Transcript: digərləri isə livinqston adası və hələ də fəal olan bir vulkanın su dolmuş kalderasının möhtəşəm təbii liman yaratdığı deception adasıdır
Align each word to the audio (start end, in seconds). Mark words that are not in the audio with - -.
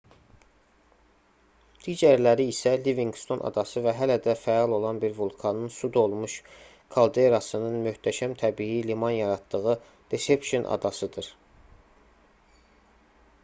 digərləri 1.87 2.47
isə 2.51 2.71
livinqston 2.87 3.43
adası 3.49 3.83
və 3.87 3.93
hələ 3.99 4.15
də 4.29 4.35
fəal 4.45 4.73
olan 4.77 5.01
bir 5.03 5.13
vulkanın 5.19 5.69
su 5.77 5.91
dolmuş 5.97 6.37
kalderasının 6.97 7.77
möhtəşəm 7.89 8.35
təbii 8.41 8.81
liman 8.89 9.15
yaratdığı 9.19 9.77
deception 10.17 10.69
adasıdır 10.79 11.31